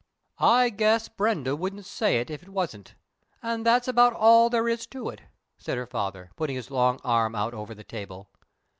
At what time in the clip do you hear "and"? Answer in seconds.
3.43-3.63